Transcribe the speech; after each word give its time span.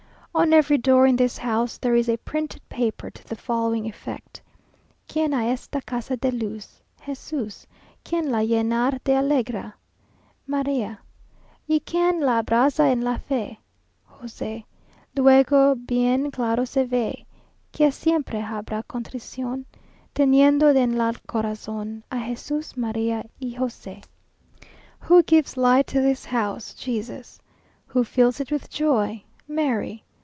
On 0.33 0.53
every 0.53 0.77
door 0.77 1.05
in 1.05 1.17
this 1.17 1.37
house 1.39 1.77
there 1.77 1.93
is 1.93 2.07
a 2.07 2.15
printed 2.17 2.61
paper 2.69 3.09
to 3.11 3.27
the 3.27 3.35
following 3.35 3.85
effect: 3.85 4.41
"Quien 5.11 5.31
á 5.31 5.51
esta 5.51 5.81
casa 5.81 6.15
da 6.15 6.29
luz? 6.29 6.81
Jesús. 7.05 7.65
Quien 8.05 8.31
la 8.31 8.39
llena 8.39 8.97
de 9.03 9.11
alegria? 9.13 9.73
María. 10.47 10.99
Y 11.67 11.81
quien 11.81 12.21
la 12.21 12.37
abraza 12.41 12.89
en 12.93 13.01
la 13.03 13.17
fé? 13.19 13.57
José. 14.09 14.63
Luego 15.17 15.75
bien 15.75 16.31
claro 16.31 16.63
se 16.65 16.85
vé 16.85 17.25
Que 17.73 17.91
siempre 17.91 18.39
habra 18.41 18.83
contrición, 18.83 19.65
Teniendo 20.13 20.69
en 20.69 20.97
la 20.97 21.11
corazón, 21.27 22.05
A 22.09 22.19
Jesús, 22.19 22.77
María, 22.77 23.25
y 23.41 23.55
José." 23.59 23.99
"Who 25.09 25.23
gives 25.23 25.57
light 25.57 25.87
to 25.87 25.99
this 26.01 26.23
house? 26.23 26.73
Jesús. 26.79 27.37
Who 27.87 28.05
fills 28.05 28.39
it 28.39 28.49
with 28.49 28.69
joy? 28.69 29.25
Mary. 29.45 30.05